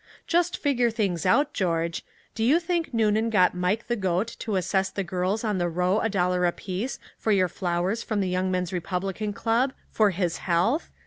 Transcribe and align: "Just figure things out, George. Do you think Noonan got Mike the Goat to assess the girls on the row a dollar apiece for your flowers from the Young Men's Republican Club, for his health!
"Just 0.25 0.57
figure 0.57 0.89
things 0.89 1.27
out, 1.27 1.53
George. 1.53 2.03
Do 2.33 2.43
you 2.43 2.59
think 2.59 2.91
Noonan 2.91 3.29
got 3.29 3.53
Mike 3.53 3.85
the 3.85 3.95
Goat 3.95 4.35
to 4.39 4.55
assess 4.55 4.89
the 4.89 5.03
girls 5.03 5.43
on 5.43 5.59
the 5.59 5.69
row 5.69 5.99
a 5.99 6.09
dollar 6.09 6.43
apiece 6.47 6.97
for 7.19 7.31
your 7.31 7.47
flowers 7.47 8.01
from 8.01 8.19
the 8.19 8.27
Young 8.27 8.49
Men's 8.49 8.73
Republican 8.73 9.31
Club, 9.31 9.73
for 9.91 10.09
his 10.09 10.37
health! 10.37 10.89